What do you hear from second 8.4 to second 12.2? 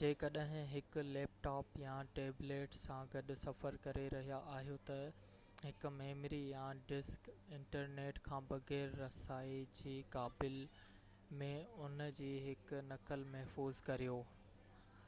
بغير رسائي جي قابل ۾ ان